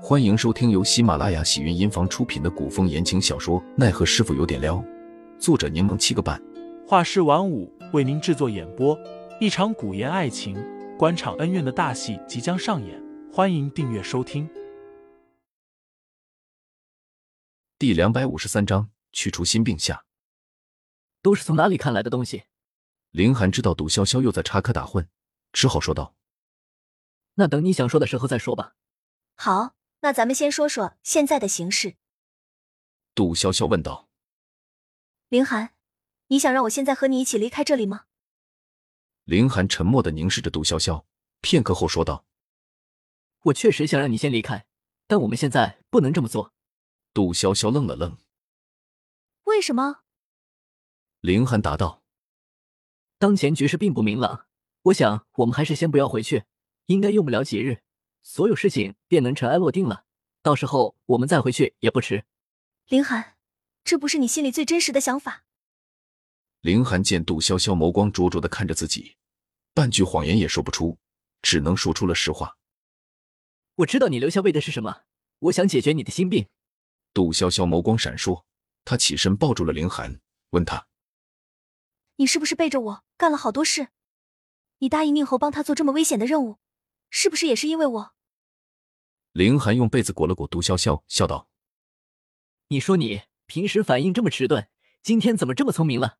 [0.00, 4.76] 欢迎收听由喜马拉雅喜云音房出品的古风言情小说《奈何师傅有点撩》，
[5.40, 6.40] 作者柠檬七个半，
[6.86, 8.96] 画师晚舞为您制作演播。
[9.40, 10.56] 一场古言爱情、
[10.96, 14.48] 官场恩怨的大戏即将上演，欢迎订阅收听。
[17.76, 20.04] 第两百五十三章：去除心病下。
[21.20, 22.44] 都是从哪里看来的东西？
[23.10, 25.08] 林寒知道杜潇潇又在插科打诨，
[25.52, 26.14] 只好说道
[27.34, 28.74] ：“那等你想说的时候再说吧。”
[29.34, 29.77] 好。
[30.00, 31.96] 那咱们先说说现在的形势。
[33.14, 34.08] 杜潇潇问道
[35.28, 35.74] ：“凌寒，
[36.28, 38.04] 你想让我现在和你一起离开这里吗？”
[39.24, 41.04] 凌寒沉默的凝视着杜潇潇，
[41.40, 42.24] 片刻后说道
[43.44, 44.66] ：“我确实想让你先离开，
[45.06, 46.54] 但我们现在不能这么做。”
[47.12, 48.16] 杜潇潇愣了愣
[49.44, 50.02] ：“为什么？”
[51.20, 52.04] 凌寒答道
[53.18, 54.46] ：“当前局势并不明朗，
[54.82, 56.44] 我想我们还是先不要回去，
[56.86, 57.82] 应该用不了几日。”
[58.30, 60.04] 所有事情便能尘埃落定了，
[60.42, 62.26] 到时候我们再回去也不迟。
[62.88, 63.38] 林寒，
[63.84, 65.46] 这不是你心里最真实的想法。
[66.60, 69.16] 林寒见杜潇潇眸光灼灼的看着自己，
[69.72, 70.98] 半句谎言也说不出，
[71.40, 72.58] 只能说出了实话。
[73.76, 75.04] 我知道你留下为的是什么，
[75.38, 76.48] 我想解决你的心病。
[77.14, 78.44] 杜潇潇眸光闪烁，
[78.84, 80.86] 她起身抱住了林寒，问他
[82.16, 83.88] ：“你是不是背着我干了好多事？
[84.80, 86.58] 你答应宁侯帮他做这么危险的任务？”
[87.10, 88.14] 是不是也是因为我？
[89.38, 91.48] 凌寒用被子裹了裹杜潇潇，笑道
[92.70, 94.68] ：“你说你平时反应这么迟钝，
[95.00, 96.18] 今天怎么这么聪明了？”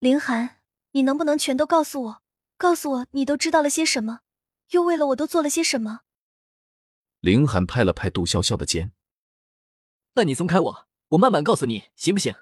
[0.00, 0.58] 凌寒，
[0.90, 2.22] 你能不能全都告诉我？
[2.56, 4.22] 告诉我你都知道了些什么，
[4.70, 6.00] 又为了我都做了些什么？
[7.20, 8.90] 凌寒拍了拍杜潇潇的肩
[10.14, 12.34] ：“那你松开我，我慢慢告诉你，行不行？”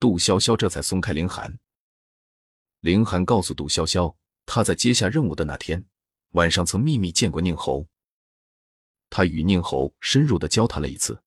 [0.00, 1.60] 杜潇潇这才松开凌寒。
[2.80, 4.16] 凌寒告诉杜潇潇，
[4.46, 5.86] 他在接下任务的那天。
[6.30, 7.86] 晚上曾秘密见过宁侯，
[9.14, 11.22] 他与宁侯深入的交谈了一次。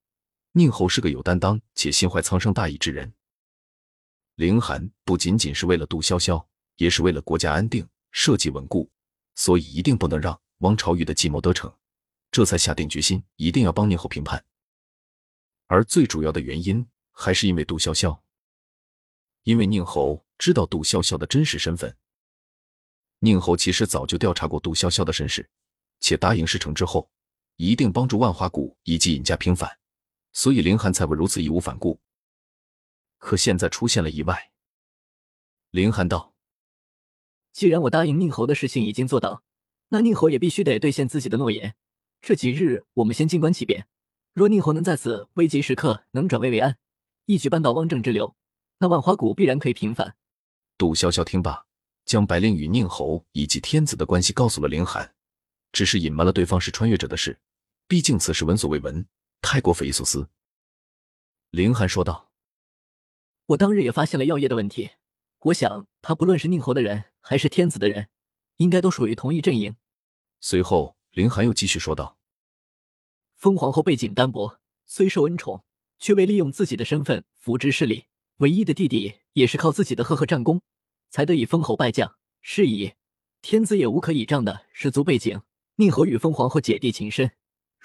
[0.52, 3.14] 宁侯是个有担当且心怀苍生大义之人。
[4.36, 8.92] 凌寒不仅仅是为了杜潇潇，也是为了国家安定、社稷稳固，
[9.36, 11.74] 所以一定不能让汪朝玉的计谋得逞，
[12.30, 14.44] 这才下定决心一定要帮宁侯平叛。
[15.68, 18.20] 而最主要的原因还是因为杜潇潇，
[19.44, 21.96] 因为宁侯知道杜潇潇的真实身份。
[23.20, 25.50] 宁侯其实早就调查过杜潇潇的身世，
[26.02, 27.10] 且答应事成之后
[27.58, 29.78] 一定帮助万花谷以及尹家平反，
[30.32, 32.00] 所以凌寒才会如此义无反顾。
[33.18, 34.52] 可现在出现了意外。
[35.72, 36.34] 凌寒道
[37.54, 39.44] ：“既然我答应宁侯的事情已经做到，
[39.90, 41.76] 那宁侯也必须得兑现自己的诺言。
[42.22, 43.88] 这几日我们先静观其变，
[44.34, 46.78] 若宁侯能在此危急时刻能转危为安，
[47.26, 48.36] 一举扳倒汪正之流，
[48.80, 50.16] 那万花谷必然可以平反。”
[50.78, 51.68] 杜潇潇听罢。
[52.06, 55.14] 将白灵与宁侯以及天子的关系告诉了凌寒，
[55.74, 57.38] 只是隐瞒了对方是穿越者的事。
[57.90, 59.08] 毕竟此事闻所未闻，
[59.42, 60.30] 太过匪夷所思。
[61.52, 62.32] 林寒说道
[63.48, 64.92] ：“我当日也发现了药业的问题，
[65.40, 68.10] 我想他不论是宁侯的人还是天子的人，
[68.58, 69.78] 应该都属于同一阵营。”
[70.42, 72.18] 随后，林寒又继续说道
[73.38, 75.64] ：“封皇后背景单薄，虽受恩宠，
[75.98, 78.08] 却未利用自己的身份扶植势力。
[78.40, 80.62] 唯一的弟弟也是靠自己的赫赫战功。”
[81.10, 82.96] 才得以封侯拜将，是以
[83.42, 85.42] 天子也无可倚仗的氏族背景。
[85.78, 87.32] 宁侯与封皇后姐弟情深，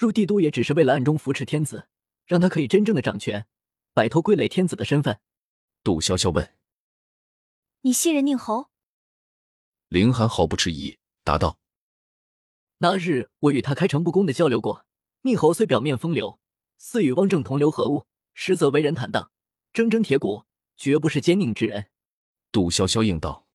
[0.03, 1.87] 入帝都也只是为了暗中扶持天子，
[2.27, 3.47] 让他可以真正的掌权，
[3.95, 5.21] 摆脱傀儡天子的身份。
[5.85, 6.57] 杜潇潇问
[7.83, 8.71] ：“你信任宁侯？”
[9.87, 11.57] 林寒毫不迟疑答道
[12.79, 14.85] ：“那日我与他开诚布公的交流过，
[15.21, 16.41] 宁侯虽表面风流，
[16.79, 19.31] 似与汪正同流合污，实则为人坦荡，
[19.73, 20.47] 铮铮铁骨，
[20.77, 21.87] 绝不是奸佞之人。”
[22.51, 23.47] 杜潇潇应道：“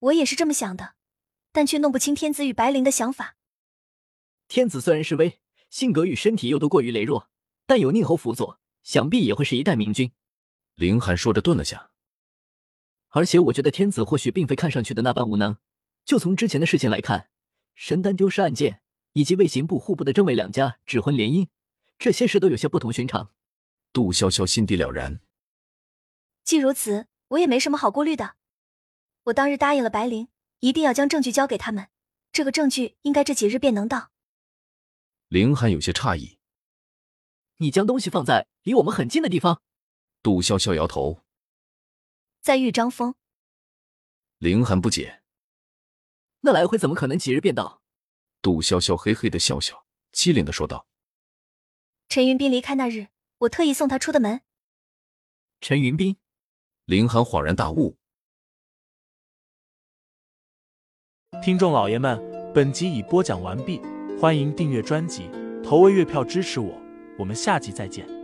[0.00, 0.94] 我也是这么想的，
[1.52, 3.35] 但却弄不清天子与白灵的想法。
[4.48, 5.40] 天子虽然示威，
[5.70, 7.28] 性格与身体又都过于羸弱，
[7.66, 10.12] 但有宁侯辅佐，想必也会是一代明君。”
[10.76, 11.90] 凌寒说着顿了下，
[13.08, 15.56] 而且我觉得天子或许并非看上去的那般无能。
[16.04, 17.30] 就从之前的事情来看，
[17.74, 21.48] 神丹丢失案件，以及卫刑部、户部的政委两家指婚联姻，
[21.98, 23.30] 这些事都有些不同寻常。
[23.92, 25.20] 杜潇潇心底了然。
[26.44, 27.06] 既如此。
[27.30, 28.36] 我也没什么好顾虑的。
[29.24, 30.28] 我当日答应了白灵，
[30.60, 31.88] 一定要将证据交给他们。
[32.30, 34.12] 这个证据应该这几日便能到。
[35.28, 36.38] 凌寒有些诧异
[37.58, 39.60] ：“你将东西放在离我们很近的地方？”
[40.22, 41.24] 杜潇潇摇头
[42.40, 43.14] ：“在豫章峰。”
[44.38, 45.22] 凌寒不解
[46.42, 47.82] ：“那来回怎么可能几日便到？”
[48.42, 50.86] 杜潇潇嘿嘿的笑笑，机灵的说道
[52.08, 53.08] ：“陈云斌离开那日，
[53.38, 54.42] 我特意送他出的门。”
[55.60, 56.16] 陈云斌。
[56.84, 57.98] 凌寒恍然大悟。
[61.42, 62.16] 听众老爷们，
[62.54, 63.80] 本集已播讲完毕，
[64.18, 65.30] 欢迎订阅专辑。
[65.62, 66.80] 投喂月票支持我，
[67.18, 68.15] 我们下集再见。